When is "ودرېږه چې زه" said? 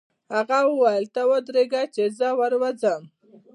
1.29-2.27